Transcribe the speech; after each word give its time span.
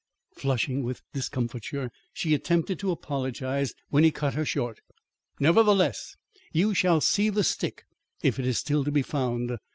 Flushing 0.35 0.81
with 0.83 1.03
discomfiture, 1.13 1.91
she 2.11 2.33
attempted 2.33 2.79
to 2.79 2.89
apologise, 2.89 3.75
when 3.89 4.03
he 4.03 4.09
cut 4.09 4.33
her 4.33 4.43
short. 4.45 4.79
"Nevertheless, 5.39 6.15
you 6.51 6.73
shall 6.73 7.01
see 7.01 7.29
the 7.29 7.43
stick 7.43 7.83
if 8.23 8.39
it 8.39 8.47
is 8.47 8.57
still 8.57 8.83
to 8.83 8.91
be 8.91 9.03
found. 9.03 9.59